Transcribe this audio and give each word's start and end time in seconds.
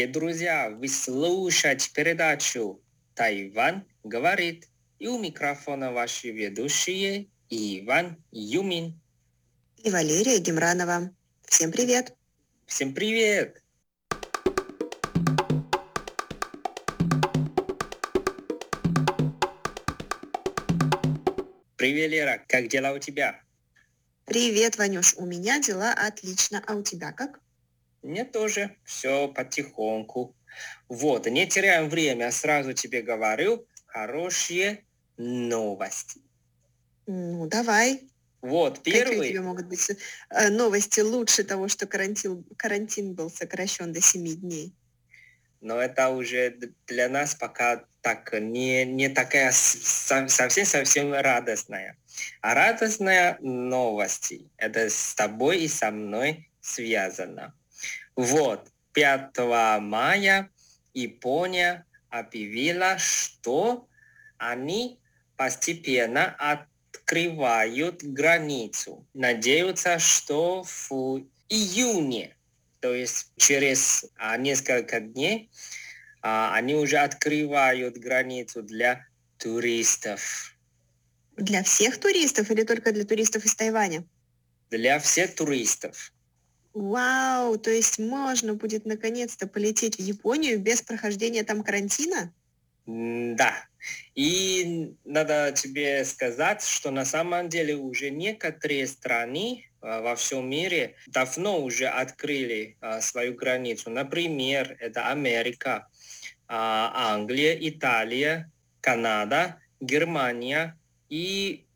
Дорогие 0.00 0.14
друзья, 0.14 0.70
вы 0.70 0.88
слушаете 0.88 1.90
передачу 1.92 2.80
«Тайвань 3.14 3.84
говорит». 4.02 4.66
И 4.98 5.06
у 5.06 5.18
микрофона 5.18 5.92
ваши 5.92 6.30
ведущие 6.30 7.28
Иван 7.50 8.16
Юмин. 8.30 8.98
И 9.76 9.90
Валерия 9.90 10.38
Гемранова. 10.38 11.14
Всем 11.42 11.70
привет. 11.70 12.16
Всем 12.64 12.94
привет. 12.94 13.62
Привет, 21.76 22.10
Лера. 22.10 22.42
Как 22.48 22.68
дела 22.68 22.92
у 22.92 22.98
тебя? 22.98 23.38
Привет, 24.24 24.78
Ванюш. 24.78 25.14
У 25.18 25.26
меня 25.26 25.60
дела 25.60 25.92
отлично. 25.92 26.64
А 26.66 26.74
у 26.74 26.82
тебя 26.82 27.12
как? 27.12 27.38
Мне 28.02 28.24
тоже. 28.24 28.76
Все 28.84 29.28
потихоньку. 29.28 30.34
Вот, 30.88 31.26
не 31.26 31.46
теряем 31.46 31.88
время. 31.88 32.30
Сразу 32.30 32.72
тебе 32.72 33.02
говорю 33.02 33.66
хорошие 33.86 34.84
новости. 35.16 36.20
Ну, 37.06 37.46
давай. 37.46 38.08
Вот, 38.40 38.82
первый... 38.82 39.16
Какие 39.16 39.30
у 39.30 39.32
тебя 39.32 39.42
могут 39.42 39.66
быть 39.66 39.90
э, 39.90 40.48
новости 40.48 41.00
лучше 41.00 41.44
того, 41.44 41.68
что 41.68 41.86
карантин, 41.86 42.44
карантин 42.56 43.14
был 43.14 43.30
сокращен 43.30 43.92
до 43.92 44.00
7 44.00 44.40
дней? 44.40 44.74
Но 45.60 45.78
это 45.78 46.08
уже 46.08 46.56
для 46.86 47.10
нас 47.10 47.34
пока 47.34 47.84
так 48.00 48.32
не, 48.32 48.86
не 48.86 49.10
такая 49.10 49.52
совсем-совсем 49.52 51.12
радостная. 51.12 51.98
А 52.40 52.54
радостная 52.54 53.36
новость, 53.40 54.32
это 54.56 54.88
с 54.88 55.14
тобой 55.14 55.64
и 55.64 55.68
со 55.68 55.90
мной 55.90 56.50
связано. 56.62 57.54
Вот, 58.16 58.68
5 58.92 59.38
мая 59.80 60.50
Япония 60.94 61.86
объявила, 62.08 62.98
что 62.98 63.88
они 64.38 64.98
постепенно 65.36 66.34
открывают 66.38 68.02
границу. 68.02 69.06
Надеются, 69.14 69.98
что 69.98 70.64
в 70.64 71.22
июне, 71.48 72.36
то 72.80 72.94
есть 72.94 73.32
через 73.36 74.06
а, 74.16 74.36
несколько 74.36 75.00
дней, 75.00 75.50
а, 76.22 76.54
они 76.54 76.74
уже 76.74 76.98
открывают 76.98 77.96
границу 77.96 78.62
для 78.62 79.06
туристов. 79.38 80.54
Для 81.36 81.62
всех 81.62 81.98
туристов 81.98 82.50
или 82.50 82.64
только 82.64 82.92
для 82.92 83.04
туристов 83.04 83.44
из 83.44 83.54
Тайваня? 83.54 84.04
Для 84.70 84.98
всех 84.98 85.34
туристов. 85.34 86.12
Вау, 86.72 87.58
то 87.58 87.70
есть 87.70 87.98
можно 87.98 88.54
будет 88.54 88.86
наконец-то 88.86 89.46
полететь 89.46 89.96
в 89.96 90.00
Японию 90.00 90.60
без 90.60 90.82
прохождения 90.82 91.42
там 91.42 91.62
карантина? 91.62 92.32
Да. 92.86 93.54
И 94.14 94.94
надо 95.04 95.52
тебе 95.52 96.04
сказать, 96.04 96.62
что 96.62 96.90
на 96.90 97.04
самом 97.04 97.48
деле 97.48 97.76
уже 97.76 98.10
некоторые 98.10 98.86
страны 98.86 99.70
а, 99.80 100.00
во 100.00 100.16
всем 100.16 100.48
мире 100.48 100.96
давно 101.06 101.60
уже 101.62 101.86
открыли 101.86 102.76
а, 102.80 103.00
свою 103.00 103.34
границу. 103.34 103.90
Например, 103.90 104.76
это 104.80 105.08
Америка, 105.08 105.88
а, 106.46 107.14
Англия, 107.14 107.56
Италия, 107.60 108.50
Канада, 108.80 109.60
Германия 109.80 110.78
и 111.08 111.66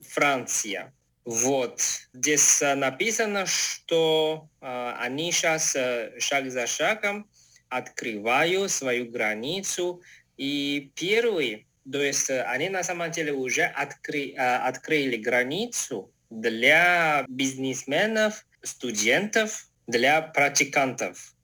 Франция. 0.00 0.92
Вот. 1.28 1.82
Здесь 2.14 2.62
написано, 2.62 3.44
что 3.44 4.48
э, 4.62 4.94
они 4.98 5.30
сейчас 5.30 5.76
э, 5.76 6.18
шаг 6.18 6.50
за 6.50 6.66
шагом 6.66 7.28
открывают 7.68 8.70
свою 8.70 9.10
границу. 9.10 10.00
И 10.38 10.90
первый, 10.94 11.66
то 11.84 12.00
есть 12.00 12.30
они 12.30 12.70
на 12.70 12.82
самом 12.82 13.10
деле 13.10 13.34
уже 13.34 13.64
откры, 13.64 14.30
э, 14.30 14.36
открыли 14.36 15.18
границу 15.18 16.10
для 16.30 17.26
бизнесменов, 17.28 18.46
студентов, 18.62 19.68
для 19.86 20.22
практикантов. 20.22 21.34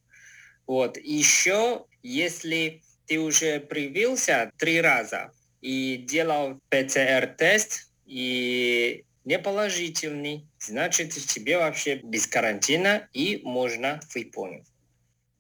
Вот. 0.66 0.96
Еще, 0.96 1.84
если 2.02 2.80
ты 3.06 3.18
уже 3.20 3.60
привился 3.60 4.50
три 4.56 4.80
раза 4.80 5.30
и 5.60 5.98
делал 6.08 6.58
ПЦР-тест, 6.70 7.90
и 8.06 9.04
неположительный, 9.24 10.46
значит, 10.58 11.12
тебе 11.12 11.58
вообще 11.58 11.96
без 11.96 12.26
карантина 12.26 13.08
и 13.12 13.40
можно 13.44 14.00
в 14.08 14.16
Японию. 14.16 14.64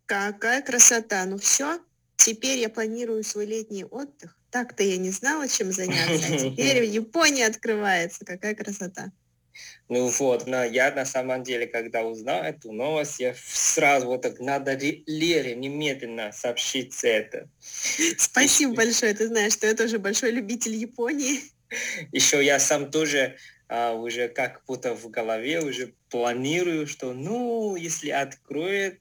Какая 0.06 0.62
красота! 0.62 1.24
Ну 1.24 1.38
все, 1.38 1.80
теперь 2.16 2.58
я 2.58 2.68
планирую 2.68 3.24
свой 3.24 3.46
летний 3.46 3.84
отдых. 3.84 4.36
Так-то 4.50 4.82
я 4.82 4.96
не 4.96 5.10
знала, 5.10 5.48
чем 5.48 5.72
заняться, 5.72 6.32
а 6.32 6.38
теперь 6.38 6.84
Япония 6.84 7.46
открывается. 7.46 8.24
Какая 8.24 8.54
красота! 8.54 9.12
Ну 9.88 10.08
вот, 10.08 10.46
но 10.46 10.64
я 10.64 10.90
на 10.92 11.04
самом 11.04 11.42
деле, 11.42 11.66
когда 11.66 12.02
узнал 12.02 12.42
эту 12.42 12.72
новость, 12.72 13.20
я 13.20 13.34
сразу 13.36 14.06
вот 14.06 14.22
так, 14.22 14.40
надо 14.40 14.74
Лере 14.74 15.54
немедленно 15.54 16.32
сообщить 16.32 16.98
это. 17.04 17.48
Спасибо 18.18 18.74
большое, 18.74 19.14
ты 19.14 19.28
знаешь, 19.28 19.52
что 19.52 19.66
я 19.66 19.74
тоже 19.74 19.98
большой 19.98 20.32
любитель 20.32 20.74
Японии. 20.74 21.40
Еще 22.12 22.44
я 22.44 22.58
сам 22.58 22.90
тоже 22.90 23.36
а, 23.68 23.92
уже 23.94 24.28
как 24.28 24.62
будто 24.66 24.94
в 24.94 25.08
голове 25.10 25.60
уже 25.60 25.94
планирую, 26.10 26.86
что 26.86 27.12
ну, 27.12 27.76
если 27.76 28.10
откроет 28.10 29.00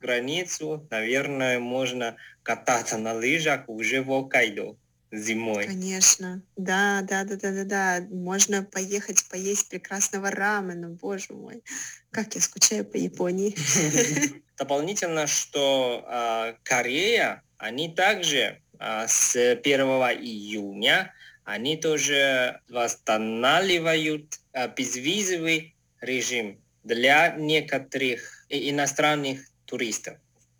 границу, 0.00 0.86
наверное, 0.90 1.58
можно 1.58 2.16
кататься 2.42 2.98
на 2.98 3.14
лыжах 3.14 3.68
уже 3.68 4.02
в 4.02 4.12
Окайдо 4.12 4.76
зимой. 5.12 5.66
Конечно. 5.66 6.42
Да, 6.56 7.02
да, 7.02 7.24
да, 7.24 7.36
да, 7.36 7.52
да, 7.52 7.64
да. 7.64 8.06
Можно 8.10 8.62
поехать 8.62 9.28
поесть 9.28 9.68
прекрасного 9.68 10.30
рамена, 10.30 10.88
боже 10.88 11.32
мой. 11.32 11.62
Как 12.10 12.34
я 12.34 12.40
скучаю 12.40 12.84
по 12.84 12.96
Японии. 12.96 13.56
Дополнительно, 14.58 15.26
что 15.26 16.04
э, 16.06 16.54
Корея, 16.62 17.42
они 17.58 17.94
также 17.94 18.60
э, 18.78 19.04
с 19.06 19.36
1 19.36 19.80
июня 20.20 21.12
они 21.46 21.76
тоже 21.76 22.60
восстанавливают 22.68 24.40
э, 24.52 24.68
безвизовый 24.74 25.76
режим 26.00 26.60
для 26.82 27.36
некоторых 27.36 28.44
иностранных 28.48 29.40
туристов. 29.64 30.18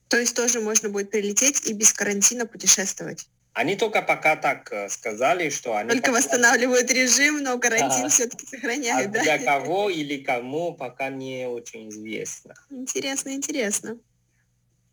То 0.08 0.16
есть 0.16 0.36
тоже 0.36 0.60
можно 0.60 0.88
будет 0.88 1.10
прилететь 1.10 1.66
и 1.66 1.72
без 1.72 1.92
карантина 1.92 2.46
путешествовать? 2.46 3.26
Они 3.52 3.74
только 3.74 4.00
пока 4.00 4.36
так 4.36 4.70
э, 4.70 4.88
сказали, 4.88 5.50
что 5.50 5.76
они... 5.76 5.90
Только 5.90 6.12
пока... 6.12 6.18
восстанавливают 6.18 6.88
режим, 6.92 7.42
но 7.42 7.58
карантин 7.58 8.04
а, 8.04 8.08
все-таки 8.08 8.46
сохраняют, 8.46 9.08
а 9.08 9.12
да? 9.14 9.22
Для 9.24 9.38
кого 9.38 9.90
или 9.90 10.22
кому 10.22 10.72
пока 10.72 11.08
не 11.08 11.48
очень 11.48 11.88
известно. 11.88 12.54
Интересно, 12.70 13.30
интересно. 13.30 13.98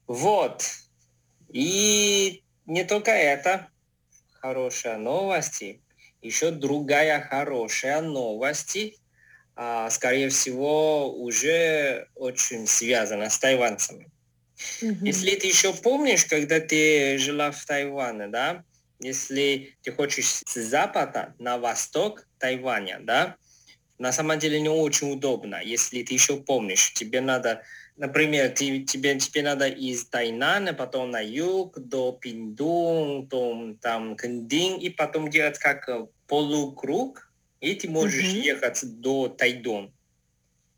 Вот. 0.08 0.66
И 1.50 2.44
не 2.66 2.84
только 2.84 3.12
это 3.12 3.68
хорошая 4.42 4.98
новость 4.98 5.62
еще 6.24 6.52
другая 6.52 7.22
хорошая 7.22 8.02
новость, 8.02 8.78
а, 9.56 9.90
скорее 9.90 10.30
всего, 10.30 11.14
уже 11.14 12.08
очень 12.16 12.66
связана 12.66 13.30
с 13.30 13.38
тайванцами. 13.38 14.10
Mm-hmm. 14.82 14.98
Если 15.02 15.36
ты 15.36 15.48
еще 15.48 15.74
помнишь, 15.74 16.26
когда 16.26 16.60
ты 16.60 17.18
жила 17.18 17.52
в 17.52 17.66
Тайване, 17.66 18.28
да, 18.28 18.64
если 19.00 19.76
ты 19.82 19.92
хочешь 19.92 20.42
с 20.46 20.56
запада 20.56 21.34
на 21.38 21.58
восток 21.58 22.28
Тайваня, 22.40 23.00
да, 23.02 23.36
на 23.98 24.12
самом 24.12 24.40
деле 24.40 24.60
не 24.60 24.70
очень 24.70 25.12
удобно, 25.12 25.62
если 25.64 26.04
ты 26.04 26.14
еще 26.14 26.38
помнишь, 26.38 26.94
тебе 26.94 27.22
надо 27.22 27.64
Например, 27.96 28.50
ты, 28.50 28.82
тебе, 28.82 29.20
тебе 29.20 29.44
надо 29.44 29.68
из 29.68 30.06
Тайнана, 30.06 30.74
потом 30.74 31.12
на 31.12 31.22
юг, 31.22 31.78
до 31.78 32.12
Пиндун, 32.12 33.28
потом 33.28 33.78
там 33.78 34.16
Кандин, 34.16 34.80
и 34.80 34.90
потом 34.90 35.30
делать 35.30 35.60
как 35.60 35.88
э, 35.90 36.08
полукруг, 36.28 37.32
и 37.62 37.76
ты 37.76 37.88
можешь 37.90 38.34
uh-huh. 38.34 38.42
ехать 38.42 39.00
до 39.00 39.28
Тайдон. 39.30 39.94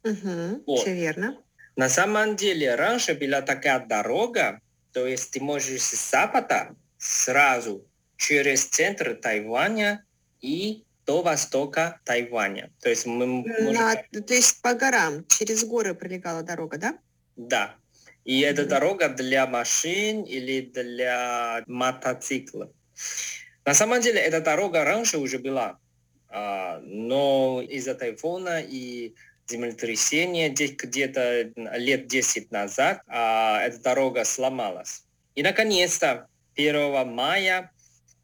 Uh-huh. 0.04 0.62
Вот. 0.66 0.82
Все 0.82 0.94
верно. 0.94 1.38
На 1.78 1.90
самом 1.90 2.36
деле, 2.36 2.76
раньше 2.76 3.16
была 3.16 3.42
такая 3.42 3.86
дорога, 3.86 4.60
то 4.92 5.08
есть 5.08 5.32
ты 5.32 5.42
можешь 5.42 5.82
с 5.82 6.12
запада 6.12 6.76
сразу 6.98 7.86
через 8.18 8.66
центр 8.66 9.16
Тайваня 9.16 10.06
и 10.42 10.84
до 11.06 11.22
востока 11.22 12.00
Тайваня. 12.04 12.72
То 12.82 12.90
есть 12.90 13.06
мы 13.06 13.26
можем... 13.26 13.74
На, 13.74 13.96
то 13.96 14.34
есть 14.34 14.62
по 14.62 14.74
горам, 14.74 15.26
через 15.28 15.64
горы 15.64 15.94
пролегала 15.94 16.44
дорога, 16.44 16.78
да? 16.78 16.98
Да. 17.36 17.76
И 18.24 18.42
mm-hmm. 18.42 18.48
это 18.48 18.66
дорога 18.66 19.10
для 19.10 19.46
машин 19.48 20.24
или 20.24 20.62
для 20.62 21.64
мотоциклов. 21.68 22.70
На 23.66 23.74
самом 23.74 24.02
деле 24.02 24.20
эта 24.20 24.42
дорога 24.42 24.84
раньше 24.84 25.18
уже 25.18 25.40
была, 25.40 25.78
а, 26.30 26.80
но 26.84 27.62
из-за 27.68 27.96
тайфуна 27.96 28.62
и 28.62 29.16
землетрясение 29.48 30.50
где-то 30.50 31.52
лет 31.78 32.08
10 32.08 32.52
назад, 32.52 33.02
а 33.08 33.62
эта 33.62 33.80
дорога 33.80 34.24
сломалась. 34.24 35.04
И, 35.36 35.44
наконец-то, 35.44 36.28
1 36.56 37.08
мая 37.08 37.72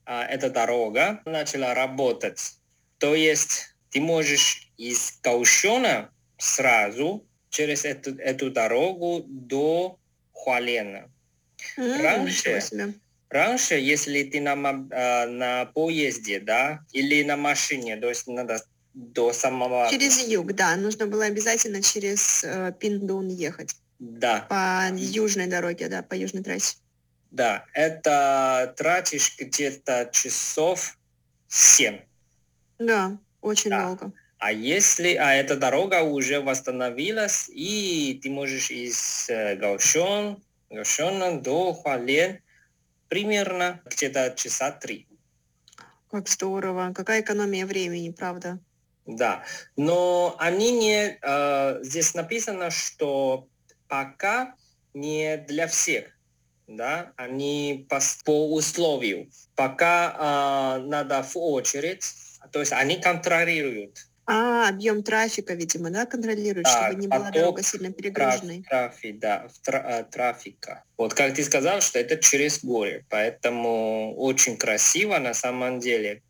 а, 0.05 0.25
эта 0.25 0.49
дорога 0.49 1.21
начала 1.25 1.73
работать. 1.73 2.55
То 2.97 3.15
есть 3.15 3.75
ты 3.89 3.99
можешь 4.01 4.71
из 4.77 5.19
Каушона 5.21 6.09
сразу 6.37 7.25
через 7.51 7.85
эту, 7.85 8.15
эту 8.17 8.49
дорогу 8.49 9.23
до 9.27 9.99
Хуалена. 10.31 11.11
М, 11.77 12.01
Раньше, 12.01 12.59
раньше, 13.29 13.75
если 13.75 14.23
ты 14.23 14.41
на, 14.41 14.53
а, 14.53 15.27
на 15.27 15.65
поезде, 15.65 16.39
да, 16.39 16.79
или 16.91 17.23
на 17.23 17.37
машине, 17.37 17.97
то 17.97 18.09
есть 18.09 18.25
надо 18.27 18.63
до 18.93 19.31
самого... 19.33 19.87
Через 19.91 20.27
юг, 20.27 20.53
да, 20.53 20.75
нужно 20.75 21.05
было 21.05 21.25
обязательно 21.25 21.81
через 21.81 22.43
э, 22.43 22.73
Пиндун 22.79 23.27
ехать 23.27 23.75
Да, 23.99 24.45
по 24.49 24.89
южной 24.95 25.47
дороге, 25.47 25.87
да, 25.87 26.01
по 26.01 26.13
южной 26.15 26.43
трассе. 26.43 26.77
да, 27.31 27.65
это 27.73 28.73
тратишь 28.77 29.35
где-то 29.37 30.09
часов 30.11 30.97
7. 31.47 31.99
Да, 32.79 33.17
очень 33.41 33.69
Да. 33.69 33.85
долго. 33.85 34.11
А 34.41 34.51
если, 34.51 35.13
а 35.13 35.35
эта 35.35 35.55
дорога 35.55 36.01
уже 36.01 36.41
восстановилась, 36.41 37.47
и 37.47 38.19
ты 38.23 38.31
можешь 38.31 38.71
из 38.71 39.29
э, 39.29 39.55
Гаошон, 39.55 40.43
Гаошона 40.71 41.39
до 41.39 41.73
Хуален 41.73 42.39
примерно 43.07 43.81
где-то 43.85 44.33
часа 44.35 44.71
три. 44.71 45.07
Как 46.09 46.27
здорово. 46.27 46.91
Какая 46.95 47.21
экономия 47.21 47.67
времени, 47.67 48.09
правда? 48.09 48.57
Да, 49.05 49.43
но 49.77 50.35
они 50.39 50.71
не, 50.71 51.19
э, 51.21 51.83
здесь 51.83 52.15
написано, 52.15 52.71
что 52.71 53.47
пока 53.87 54.55
не 54.95 55.37
для 55.37 55.67
всех, 55.67 56.05
да, 56.65 57.13
они 57.15 57.85
по, 57.87 57.99
по 58.25 58.55
условию, 58.55 59.29
пока 59.55 60.79
э, 60.79 60.87
надо 60.87 61.21
в 61.21 61.37
очередь, 61.37 62.05
то 62.51 62.59
есть 62.59 62.71
они 62.71 62.99
контролируют 62.99 64.07
А, 64.33 64.69
объем 64.69 65.03
трафика, 65.03 65.53
видимо, 65.55 65.89
да, 65.89 66.05
контролирует, 66.05 66.63
Да, 66.65 66.87
чтобы 66.87 67.01
не 67.01 67.07
была 67.09 67.19
поток 67.25 67.33
дорога 67.33 67.63
сильно 67.63 67.87
траф- 67.87 67.95
перегруженной. 67.97 68.63
трафи- 68.69 69.11
да, 69.11 69.47
в 69.49 69.59
тра- 69.59 69.85
э, 69.99 70.03
трафика. 70.05 70.83
Вот 70.97 71.13
как 71.13 71.33
ты 71.33 71.43
сказал, 71.43 71.81
что 71.81 71.99
это 71.99 72.15
через 72.15 72.63
горы, 72.63 73.05
поэтому 73.09 74.15
очень 74.15 74.55
красиво 74.57 75.17
на 75.17 75.33
самом 75.33 75.79
деле. 75.81 76.21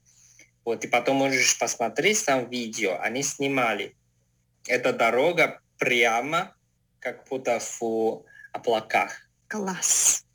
Вот 0.65 0.83
и 0.83 0.88
потом 0.88 1.18
можешь 1.18 1.59
посмотреть 1.59 2.25
там 2.25 2.50
видео, 2.50 2.98
они 3.00 3.21
снимали. 3.21 3.95
Эта 4.68 4.94
дорога 4.94 5.59
прямо 5.77 6.56
как 7.00 7.27
будто 7.30 7.59
в 7.59 8.24
облаках. 8.51 9.12
Класс. 9.48 10.25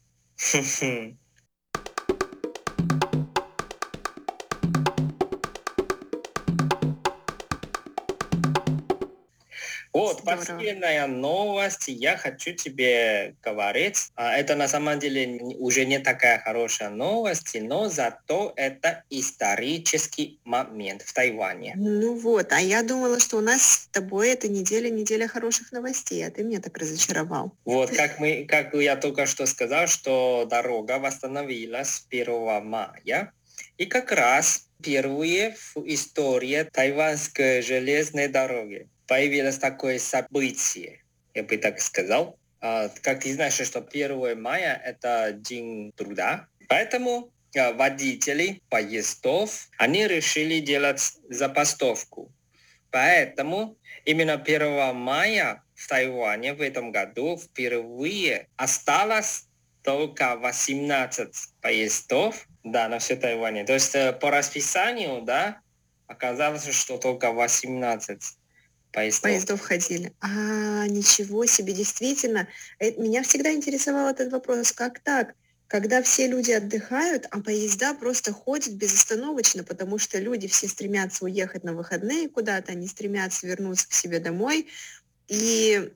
Вот, 9.97 10.21
Здорово. 10.21 10.37
последняя 10.37 11.07
новость, 11.07 11.89
я 11.89 12.19
хочу 12.19 12.53
тебе 12.53 13.35
говорить. 13.43 14.11
А, 14.15 14.37
Это 14.37 14.55
на 14.55 14.69
самом 14.69 14.99
деле 14.99 15.41
уже 15.59 15.87
не 15.87 15.99
такая 15.99 16.39
хорошая 16.39 16.91
новость, 16.91 17.57
но 17.59 17.89
зато 17.89 18.53
это 18.57 19.05
исторический 19.09 20.39
момент 20.45 21.01
в 21.01 21.15
Тайване. 21.15 21.73
Ну 21.77 22.15
вот, 22.15 22.53
а 22.53 22.61
я 22.61 22.83
думала, 22.83 23.19
что 23.21 23.39
у 23.39 23.41
нас 23.41 23.63
с 23.63 23.87
тобой 23.89 24.33
эта 24.33 24.49
неделя 24.49 24.91
неделя 24.91 25.29
хороших 25.29 25.73
новостей, 25.73 26.27
а 26.27 26.31
ты 26.31 26.45
меня 26.45 26.61
так 26.61 26.77
разочаровал. 26.77 27.57
Вот, 27.65 27.91
как, 27.91 28.19
мы, 28.21 28.45
как 28.47 28.75
я 28.75 28.97
только 28.97 29.25
что 29.25 29.47
сказал, 29.47 29.87
что 29.87 30.47
дорога 30.51 30.99
восстановилась 30.99 32.05
1 32.11 32.67
мая. 32.67 33.33
И 33.79 33.87
как 33.87 34.13
раз 34.13 34.69
впервые 34.79 35.57
в 35.75 35.79
истории 35.87 36.69
тайванской 36.71 37.63
железной 37.63 38.29
дороги 38.29 38.91
появилось 39.07 39.59
такое 39.59 39.99
событие, 39.99 41.03
я 41.35 41.43
бы 41.43 41.57
так 41.57 41.81
сказал. 41.81 42.39
А, 42.61 42.89
Как 43.03 43.21
ты 43.21 43.33
знаешь, 43.33 43.55
что 43.55 43.81
1 43.81 44.41
мая– 44.41 44.81
это 44.85 45.33
День 45.33 45.93
труда. 45.97 46.49
Поэтому 46.69 47.31
а, 47.57 47.73
водители 47.73 48.63
поездов, 48.69 49.69
они 49.79 50.07
решили 50.07 50.61
делать 50.61 51.01
забастовку. 51.29 52.33
Поэтому 52.91 53.77
именно 54.05 54.35
1 54.35 54.95
мая 54.95 55.63
в 55.75 55.89
Тайване 55.89 56.55
в 56.55 56.63
этом 56.63 56.91
году 56.91 57.37
впервые 57.37 58.49
осталось 58.57 59.45
только 59.83 60.37
18 60.37 61.29
поездов 61.61 62.47
да, 62.65 62.89
на 62.89 62.99
все 62.99 63.17
Тайване. 63.17 63.65
То 63.65 63.75
есть 63.75 63.95
э, 63.95 64.13
по 64.13 64.31
расписанию, 64.31 65.23
да, 65.23 65.61
оказалось, 66.09 66.69
что 66.75 66.99
только 66.99 67.33
18 67.33 68.21
поездов. 68.97 69.23
Поездов 69.23 69.61
ходили. 69.61 70.13
А, 70.21 70.87
ничего 70.89 71.45
себе, 71.45 71.75
действительно. 71.75 72.49
Э, 72.79 72.93
Меня 72.93 73.23
всегда 73.23 73.53
интересовал 73.53 74.09
этот 74.09 74.33
вопрос, 74.33 74.73
как 74.73 75.01
так? 75.01 75.35
Когда 75.69 76.03
все 76.03 76.27
люди 76.27 76.53
отдыхают, 76.53 77.27
а 77.31 77.41
поезда 77.41 77.93
просто 77.93 78.33
ходят 78.33 78.73
безостановочно, 78.73 79.65
потому 79.65 79.99
что 79.99 80.19
люди 80.19 80.49
все 80.49 80.67
стремятся 80.67 81.27
уехать 81.27 81.63
на 81.63 81.75
выходные 81.75 82.31
куда-то, 82.31 82.73
они 82.73 82.87
стремятся 82.87 83.47
вернуться 83.47 83.87
к 83.87 83.93
себе 83.93 84.19
домой. 84.19 84.69
И 85.29 85.93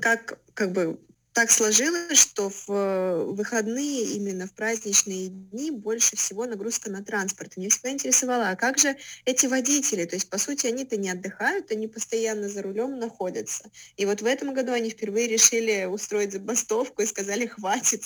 как, 0.00 0.40
как 0.54 0.72
бы 0.72 0.98
так 1.38 1.52
сложилось, 1.52 2.20
что 2.20 2.50
в 2.50 2.64
э, 2.66 3.24
выходные, 3.26 4.06
именно 4.16 4.48
в 4.48 4.52
праздничные 4.54 5.28
дни, 5.28 5.70
больше 5.70 6.16
всего 6.16 6.46
нагрузка 6.46 6.90
на 6.90 7.04
транспорт. 7.04 7.56
Меня 7.56 7.70
всегда 7.70 7.90
интересовало, 7.90 8.50
а 8.50 8.56
как 8.56 8.76
же 8.76 8.96
эти 9.24 9.46
водители? 9.46 10.04
То 10.04 10.16
есть, 10.16 10.28
по 10.28 10.38
сути, 10.38 10.66
они-то 10.66 10.96
не 10.96 11.10
отдыхают, 11.10 11.70
они 11.70 11.86
постоянно 11.86 12.48
за 12.48 12.60
рулем 12.62 12.98
находятся. 12.98 13.70
И 13.96 14.04
вот 14.04 14.20
в 14.20 14.26
этом 14.26 14.52
году 14.52 14.72
они 14.72 14.90
впервые 14.90 15.28
решили 15.28 15.84
устроить 15.84 16.32
забастовку 16.32 17.02
и 17.02 17.06
сказали, 17.06 17.46
хватит. 17.46 18.02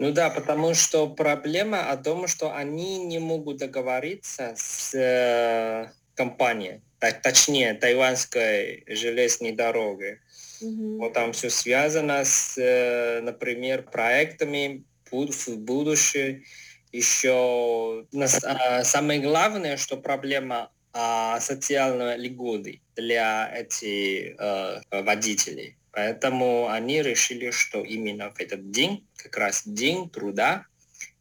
Ну 0.00 0.10
да, 0.10 0.28
потому 0.28 0.74
что 0.74 1.08
проблема 1.08 1.88
о 1.88 1.96
том, 1.96 2.26
что 2.26 2.52
они 2.52 2.98
не 2.98 3.20
могут 3.20 3.58
договориться 3.58 4.54
с 4.56 4.92
э, 4.92 5.92
компанией, 6.16 6.80
точнее, 7.22 7.74
тайванской 7.74 8.82
железной 8.88 9.52
дорогой. 9.52 10.18
Мгм. 10.60 10.98
Вот 10.98 11.12
там 11.12 11.32
все 11.32 11.50
связано 11.50 12.24
с, 12.24 12.58
э, 12.58 13.20
например, 13.20 13.82
проектами 13.82 14.84
в 15.10 15.56
будущем. 15.58 16.44
Еще 16.92 18.06
а, 18.44 18.84
самое 18.84 19.20
главное, 19.20 19.76
что 19.76 19.96
проблема 19.96 20.70
а, 20.92 21.38
социальной 21.40 22.16
льготы 22.16 22.80
для 22.96 23.50
этих 23.54 24.36
э, 24.38 24.80
водителей. 24.90 25.76
Поэтому 25.92 26.68
они 26.68 27.02
решили, 27.02 27.50
что 27.50 27.82
именно 27.82 28.30
в 28.30 28.40
этот 28.40 28.70
день, 28.70 29.06
как 29.16 29.36
раз 29.36 29.66
день 29.66 30.08
труда, 30.08 30.66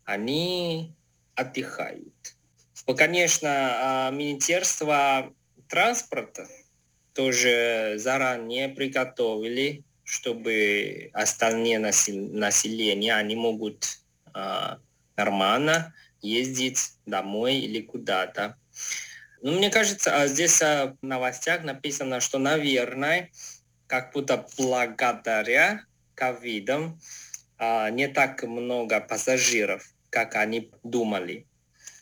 они 0.05 0.93
отдыхают. 1.35 2.35
Ну, 2.87 2.95
конечно, 2.95 3.49
а, 3.49 4.11
Министерство 4.11 5.33
транспорта 5.67 6.47
тоже 7.17 7.95
заранее 7.97 8.69
приготовили, 8.69 9.83
чтобы 10.03 11.09
остальные 11.13 11.79
насел- 11.79 12.31
население, 12.31 13.15
они 13.15 13.35
могут 13.35 13.97
а, 14.35 14.77
нормально 15.15 15.95
ездить 16.21 16.91
домой 17.07 17.55
или 17.55 17.81
куда-то. 17.81 18.55
Ну, 19.41 19.53
мне 19.53 19.71
кажется, 19.71 20.15
а 20.15 20.27
здесь 20.27 20.61
а, 20.61 20.95
в 21.01 21.03
новостях 21.03 21.63
написано, 21.63 22.19
что, 22.19 22.37
наверное, 22.37 23.31
как 23.87 24.13
будто 24.13 24.45
благодаря 24.55 25.81
ковидам 26.13 26.99
не 27.59 28.07
так 28.07 28.43
много 28.43 28.99
пассажиров, 28.99 29.83
как 30.11 30.35
они 30.35 30.71
думали. 30.83 31.47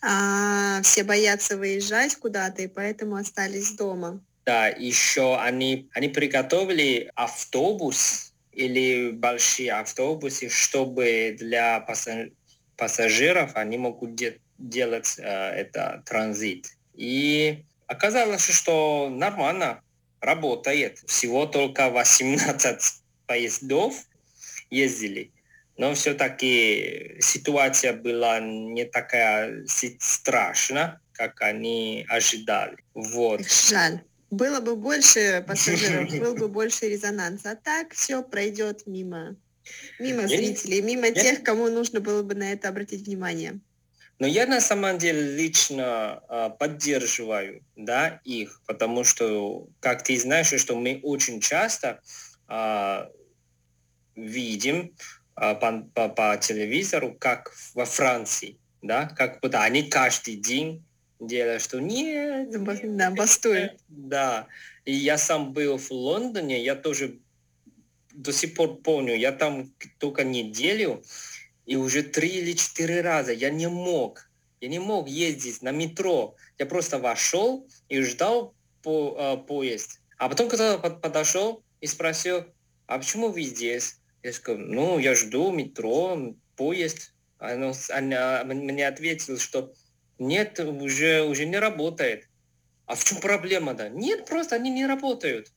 А 0.01 0.81
все 0.81 1.05
боятся 1.05 1.55
выезжать 1.55 2.15
куда-то, 2.17 2.63
и 2.63 2.67
поэтому 2.67 3.15
остались 3.15 3.71
дома. 3.71 4.19
Да, 4.45 4.67
еще 4.67 5.37
они, 5.39 5.89
они 5.93 6.09
приготовили 6.09 7.11
автобус 7.15 8.33
или 8.51 9.09
большие 9.11 9.73
автобусы, 9.73 10.49
чтобы 10.49 11.35
для 11.37 11.79
пасса- 11.79 12.31
пассажиров 12.77 13.55
они 13.55 13.77
могут 13.77 14.15
де- 14.15 14.39
делать 14.59 15.15
э, 15.17 15.23
это 15.23 16.03
транзит. 16.05 16.67
И 16.93 17.65
оказалось, 17.87 18.47
что 18.47 19.09
нормально 19.09 19.81
работает. 20.21 20.99
Всего 21.07 21.47
только 21.47 21.89
18 21.89 22.79
поездов 23.27 23.95
ездили. 24.69 25.31
Но 25.77 25.93
все-таки 25.93 27.17
ситуация 27.19 27.93
была 27.93 28.39
не 28.39 28.85
такая 28.85 29.65
страшная, 29.99 31.01
как 31.11 31.41
они 31.41 32.05
ожидали. 32.07 32.77
Вот. 32.93 33.41
Жаль. 33.45 34.01
Было 34.31 34.59
бы 34.59 34.75
больше 34.75 35.43
пассажиров, 35.47 36.09
был 36.09 36.35
бы 36.35 36.47
больше 36.59 36.89
резонанс. 36.89 37.45
А 37.45 37.55
так 37.55 37.93
все 37.93 38.23
пройдет 38.23 38.87
мимо, 38.87 39.35
мимо 39.99 40.27
зрителей, 40.27 40.81
мимо 40.81 41.11
тех, 41.11 41.43
кому 41.43 41.69
нужно 41.69 41.99
было 41.99 42.23
бы 42.23 42.35
на 42.35 42.51
это 42.51 42.69
обратить 42.69 43.05
внимание. 43.05 43.59
Но 44.17 44.27
я 44.27 44.47
на 44.47 44.61
самом 44.61 44.97
деле 44.97 45.35
лично 45.35 46.21
а, 46.29 46.49
поддерживаю 46.49 47.63
да, 47.75 48.21
их, 48.23 48.61
потому 48.65 49.03
что, 49.03 49.67
как 49.81 50.03
ты 50.03 50.17
знаешь, 50.17 50.53
что 50.57 50.75
мы 50.75 51.01
очень 51.03 51.41
часто 51.41 52.01
а, 52.47 53.09
видим 54.15 54.95
а, 55.35 55.53
по, 55.55 55.81
по, 55.93 56.07
по 56.07 56.37
телевизору, 56.37 57.13
как 57.13 57.51
во 57.73 57.83
Франции, 57.83 58.57
да, 58.81 59.07
как 59.07 59.41
будто 59.41 59.61
они 59.63 59.89
каждый 59.89 60.37
день 60.37 60.85
делают, 61.19 61.61
что 61.61 61.79
нет, 61.79 62.49
да, 62.97 63.11
бастуют. 63.11 63.73
Да, 63.87 64.47
и 64.85 64.93
я 64.93 65.17
сам 65.17 65.53
был 65.53 65.77
в 65.77 65.91
Лондоне, 65.91 66.63
я 66.63 66.75
тоже 66.75 67.19
до 68.11 68.31
сих 68.31 68.55
пор 68.55 68.77
помню, 68.77 69.15
я 69.15 69.31
там 69.31 69.73
только 69.99 70.23
неделю, 70.23 71.03
и 71.65 71.75
уже 71.75 72.03
три 72.03 72.29
или 72.29 72.53
четыре 72.53 73.01
раза 73.01 73.33
я 73.33 73.49
не 73.49 73.67
мог, 73.67 74.29
я 74.61 74.69
не 74.69 74.79
мог 74.79 75.07
ездить 75.07 75.61
на 75.61 75.71
метро. 75.71 76.35
Я 76.57 76.65
просто 76.65 76.99
вошел 76.99 77.67
и 77.89 78.01
ждал 78.01 78.55
по, 78.81 79.15
э, 79.17 79.37
поезд. 79.47 79.99
А 80.17 80.29
потом 80.29 80.47
кто-то 80.47 80.77
подошел 80.77 81.63
и 81.81 81.87
спросил, 81.87 82.45
а 82.87 82.99
почему 82.99 83.29
вы 83.29 83.43
здесь? 83.43 83.99
Я 84.23 84.31
сказал, 84.31 84.61
ну, 84.61 84.99
я 84.99 85.15
жду 85.15 85.51
метро, 85.51 86.33
поезд. 86.55 87.13
Она, 87.37 87.73
она 87.89 88.43
мне 88.43 88.87
ответила, 88.87 89.37
что 89.37 89.73
нет, 90.19 90.59
уже, 90.59 91.23
уже 91.23 91.45
не 91.45 91.57
работает. 91.57 92.27
А 92.85 92.95
в 92.95 93.03
чем 93.03 93.19
проблема-то? 93.19 93.89
Нет, 93.89 94.25
просто 94.25 94.55
они 94.55 94.69
не 94.69 94.85
работают. 94.85 95.51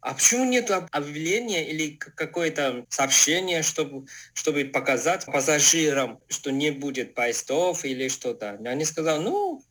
А 0.00 0.14
почему 0.14 0.44
нет 0.44 0.70
объявления 0.70 1.68
или 1.68 1.96
какое-то 1.96 2.86
сообщение, 2.88 3.62
чтобы, 3.62 4.06
чтобы 4.32 4.64
показать 4.64 5.26
пассажирам, 5.26 6.20
что 6.28 6.50
не 6.50 6.70
будет 6.70 7.14
поездов 7.14 7.84
или 7.84 8.08
что-то? 8.08 8.58
Они 8.64 8.84
сказали, 8.86 9.22
ну, 9.22 9.62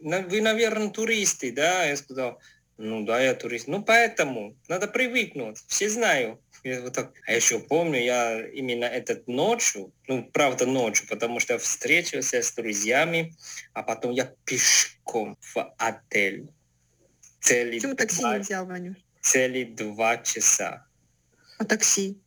вы, 0.00 0.40
наверное, 0.40 0.90
туристы, 0.90 1.50
да? 1.50 1.84
Я 1.84 1.96
сказал, 1.96 2.40
ну 2.78 3.04
да, 3.04 3.20
я 3.20 3.34
турист. 3.34 3.68
Ну 3.68 3.82
поэтому 3.82 4.56
надо 4.68 4.88
привыкнуть. 4.88 5.58
Все 5.68 5.88
знаю. 5.88 6.41
Я 6.64 6.80
вот 6.80 6.92
так. 6.92 7.12
А 7.26 7.32
еще 7.32 7.58
помню, 7.58 8.00
я 8.00 8.46
именно 8.46 8.84
этот 8.84 9.26
ночью, 9.26 9.92
ну 10.06 10.24
правда 10.24 10.64
ночью, 10.66 11.08
потому 11.08 11.40
что 11.40 11.58
встретился 11.58 12.40
с 12.40 12.52
друзьями, 12.52 13.34
а 13.72 13.82
потом 13.82 14.12
я 14.12 14.32
пешком 14.44 15.36
в 15.40 15.74
отель. 15.78 16.48
Целый 17.40 17.78
Почему 17.78 17.96
такси 17.96 18.22
не 18.22 18.38
взял, 18.38 18.66
Ванюш? 18.66 18.96
целых 19.22 19.74
два 19.74 20.18
часа. 20.18 20.86
А 21.58 21.64
такси? 21.64 22.18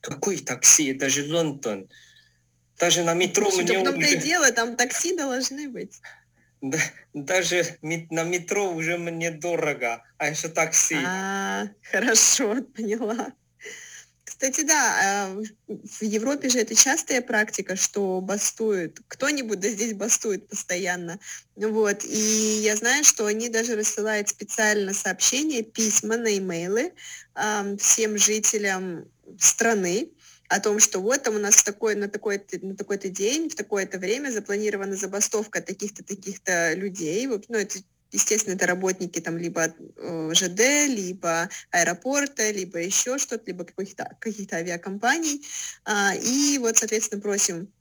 Какой 0.00 0.38
такси? 0.38 0.92
Это 0.92 1.08
же 1.08 1.30
Лондон. 1.32 1.88
Даже 2.78 3.04
на 3.04 3.14
метро 3.14 3.50
Слушай, 3.50 3.78
мне 3.78 3.90
уже... 3.90 4.14
и 4.14 4.16
дело, 4.16 4.50
там 4.52 4.76
такси 4.76 5.14
должны 5.16 5.68
быть. 5.68 6.00
Да, 6.62 6.78
даже 7.14 7.78
на 7.82 8.22
метро 8.24 8.72
уже 8.72 8.96
мне 8.96 9.30
дорого, 9.30 10.02
а 10.18 10.28
еще 10.28 10.48
такси. 10.48 10.96
А, 11.04 11.68
хорошо, 11.82 12.62
поняла. 12.76 13.32
Кстати, 14.40 14.62
да, 14.62 14.96
а, 15.04 15.42
в 15.68 16.02
Европе 16.02 16.48
же 16.48 16.60
это 16.60 16.74
частая 16.74 17.20
практика, 17.20 17.76
что 17.76 18.22
бастует. 18.22 18.98
Кто-нибудь 19.06 19.60
да 19.60 19.68
здесь 19.68 19.92
бастует 19.92 20.48
постоянно. 20.48 21.20
Вот. 21.56 22.02
И 22.04 22.60
я 22.62 22.74
знаю, 22.74 23.04
что 23.04 23.26
они 23.26 23.50
даже 23.50 23.76
рассылают 23.76 24.30
специально 24.30 24.94
сообщения, 24.94 25.62
письма 25.62 26.16
на 26.16 26.38
имейлы 26.38 26.94
э, 27.34 27.76
всем 27.76 28.16
жителям 28.16 29.10
страны 29.38 30.08
о 30.48 30.58
том, 30.58 30.78
что 30.78 31.00
вот 31.00 31.22
там 31.22 31.34
у 31.34 31.38
нас 31.38 31.62
такой, 31.62 31.94
на 31.94 32.08
такой-то 32.08 32.64
на 32.64 32.74
такой-то 32.74 33.10
день, 33.10 33.50
в 33.50 33.54
такое-то 33.54 33.98
время 33.98 34.30
запланирована 34.30 34.96
забастовка 34.96 35.60
таких-то, 35.60 36.02
таких-то 36.02 36.72
людей. 36.72 37.26
Ну, 37.26 37.58
это 37.58 37.78
Естественно, 38.12 38.54
это 38.54 38.66
работники 38.66 39.20
там 39.20 39.38
либо 39.38 39.72
э, 39.96 40.30
ЖД, 40.34 40.88
либо 40.88 41.48
аэропорта, 41.70 42.50
либо 42.50 42.78
еще 42.78 43.18
что-то, 43.18 43.44
либо 43.46 43.64
каких-то 43.64 44.16
каких 44.18 44.52
авиакомпаний. 44.52 45.44
А, 45.84 46.14
и 46.14 46.58
вот, 46.58 46.76
соответственно, 46.78 47.20
просим 47.20 47.72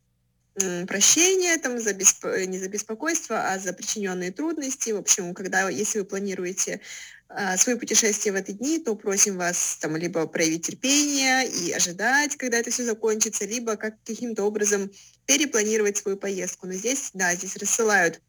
прощения 0.88 1.58
там 1.58 1.80
за 1.80 1.94
бесп... 1.94 2.26
не 2.48 2.60
за 2.60 2.68
беспокойство, 2.68 3.52
а 3.52 3.60
за 3.60 3.74
причиненные 3.74 4.32
трудности. 4.32 4.92
В 4.92 4.98
общем, 4.98 5.34
когда, 5.34 5.70
если 5.70 6.00
вы 6.00 6.06
планируете 6.06 6.82
а, 7.30 7.58
свое 7.58 7.78
путешествие 7.78 8.34
в 8.34 8.36
эти 8.36 8.52
дни, 8.52 8.80
то 8.80 8.96
просим 8.96 9.38
вас 9.38 9.78
там 9.80 9.96
либо 9.96 10.26
проявить 10.28 10.66
терпение 10.66 11.48
и 11.48 11.72
ожидать, 11.72 12.36
когда 12.36 12.58
это 12.58 12.72
все 12.72 12.84
закончится, 12.84 13.46
либо 13.46 13.76
как 13.76 13.96
каким-то 14.04 14.44
образом 14.44 14.92
перепланировать 15.26 15.98
свою 15.98 16.18
поездку. 16.18 16.68
Но 16.68 16.74
здесь, 16.74 17.12
да, 17.14 17.34
здесь 17.36 17.56
рассылают 17.56 18.22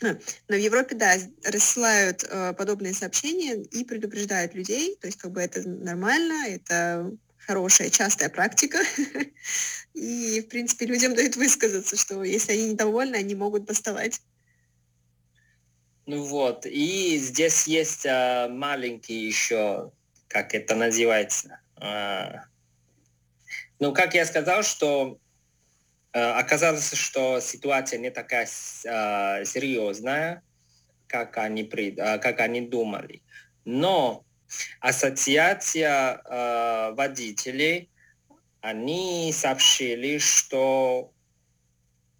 но 0.00 0.16
в 0.48 0.54
Европе, 0.54 0.94
да, 0.94 1.16
рассылают 1.44 2.24
э, 2.28 2.52
подобные 2.54 2.94
сообщения 2.94 3.56
и 3.56 3.84
предупреждают 3.84 4.54
людей, 4.54 4.96
то 5.00 5.08
есть 5.08 5.18
как 5.18 5.32
бы 5.32 5.40
это 5.40 5.68
нормально, 5.68 6.48
это 6.48 7.12
хорошая, 7.38 7.90
частая 7.90 8.28
практика. 8.28 8.78
И, 9.94 10.40
в 10.42 10.48
принципе, 10.48 10.86
людям 10.86 11.14
дают 11.14 11.34
высказаться, 11.34 11.96
что 11.96 12.22
если 12.22 12.52
они 12.52 12.72
недовольны, 12.72 13.16
они 13.16 13.34
могут 13.34 13.64
бастовать. 13.64 14.20
Ну 16.06 16.22
вот, 16.24 16.64
и 16.64 17.18
здесь 17.18 17.66
есть 17.66 18.06
э, 18.06 18.48
маленький 18.48 19.26
еще, 19.26 19.90
как 20.28 20.54
это 20.54 20.74
называется. 20.74 21.60
Э, 21.80 22.42
ну, 23.78 23.92
как 23.92 24.14
я 24.14 24.24
сказал, 24.24 24.62
что 24.62 25.18
оказалось, 26.18 26.92
что 26.94 27.40
ситуация 27.40 27.98
не 27.98 28.10
такая 28.10 28.44
э, 28.46 29.44
серьезная, 29.44 30.42
как 31.06 31.38
они, 31.38 31.62
э, 31.62 32.18
как 32.18 32.40
они 32.40 32.62
думали. 32.62 33.22
Но 33.64 34.24
ассоциация 34.80 36.22
водителей, 36.94 37.90
они 38.62 39.30
сообщили, 39.34 40.18
что 40.18 41.12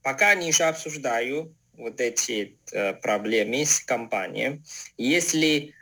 пока 0.02 0.30
они 0.30 0.48
еще 0.48 0.64
обсуждают 0.64 1.52
вот 1.72 2.00
эти 2.00 2.58
проблемы 3.00 3.64
с 3.64 3.80
компанией, 3.80 4.62
если 4.98 5.74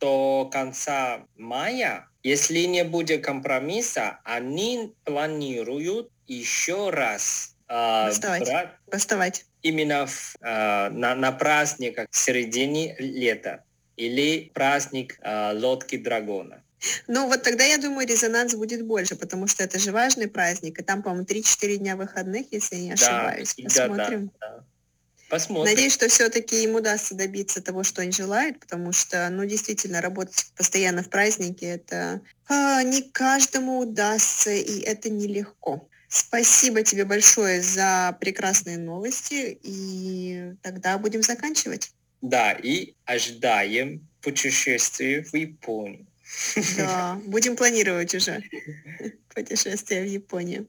до 0.00 0.48
конца 0.50 1.26
мая, 1.36 2.08
если 2.26 2.66
не 2.66 2.82
будет 2.82 3.24
компромисса, 3.24 4.18
они 4.24 4.92
планируют 5.04 6.10
еще 6.26 6.90
раз 6.90 7.54
э, 7.68 8.06
Бастовать. 8.08 8.48
Бастовать. 8.90 9.46
именно 9.62 10.08
в, 10.08 10.34
э, 10.40 10.88
на, 10.90 11.14
на 11.14 11.30
праздниках 11.30 12.08
в 12.10 12.16
середине 12.16 12.96
лета 12.98 13.62
или 13.94 14.50
праздник 14.52 15.20
э, 15.22 15.52
лодки 15.54 15.98
дракона. 15.98 16.64
Ну 17.06 17.28
вот 17.28 17.44
тогда, 17.44 17.62
я 17.62 17.78
думаю, 17.78 18.08
резонанс 18.08 18.56
будет 18.56 18.84
больше, 18.84 19.14
потому 19.14 19.46
что 19.46 19.62
это 19.62 19.78
же 19.78 19.92
важный 19.92 20.26
праздник, 20.26 20.80
и 20.80 20.82
там, 20.82 21.04
по-моему, 21.04 21.24
3-4 21.26 21.76
дня 21.76 21.94
выходных, 21.94 22.46
если 22.50 22.74
не 22.74 22.92
ошибаюсь. 22.92 23.54
Да, 23.56 23.88
Посмотрим. 23.88 24.32
Да, 24.40 24.48
да. 24.48 24.64
Посмотрим. 25.28 25.72
Надеюсь, 25.72 25.92
что 25.92 26.08
все-таки 26.08 26.62
им 26.62 26.76
удастся 26.76 27.14
добиться 27.14 27.60
того, 27.60 27.82
что 27.82 28.02
они 28.02 28.12
желают, 28.12 28.60
потому 28.60 28.92
что, 28.92 29.28
ну, 29.30 29.44
действительно, 29.44 30.00
работать 30.00 30.52
постоянно 30.56 31.02
в 31.02 31.10
празднике, 31.10 31.66
это 31.66 32.20
а, 32.48 32.82
не 32.82 33.02
каждому 33.02 33.80
удастся, 33.80 34.50
и 34.50 34.80
это 34.80 35.10
нелегко. 35.10 35.88
Спасибо 36.08 36.82
тебе 36.82 37.04
большое 37.04 37.60
за 37.60 38.16
прекрасные 38.20 38.78
новости, 38.78 39.58
и 39.62 40.54
тогда 40.62 40.96
будем 40.98 41.22
заканчивать. 41.22 41.90
Да, 42.22 42.52
и 42.52 42.94
ожидаем 43.04 44.06
путешествие 44.22 45.24
в 45.24 45.34
Японию. 45.34 46.06
Да, 46.76 47.20
будем 47.24 47.56
планировать 47.56 48.14
уже 48.14 48.42
путешествие 49.34 50.02
в 50.02 50.06
Японию. 50.06 50.68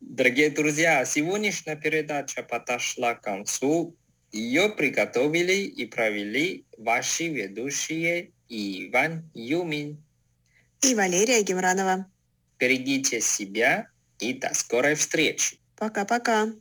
Дорогие 0.00 0.50
друзья, 0.50 1.04
сегодняшняя 1.04 1.76
передача 1.76 2.42
подошла 2.42 3.14
к 3.14 3.22
концу. 3.22 3.94
Ее 4.32 4.70
приготовили 4.70 5.64
и 5.64 5.86
провели 5.86 6.64
ваши 6.78 7.28
ведущие 7.28 8.30
Иван 8.48 9.30
Юмин 9.34 10.02
и 10.82 10.94
Валерия 10.94 11.42
Гемранова. 11.42 12.06
Берегите 12.58 13.20
себя 13.20 13.88
и 14.18 14.32
до 14.32 14.54
скорой 14.54 14.94
встречи. 14.94 15.58
Пока-пока. 15.76 16.52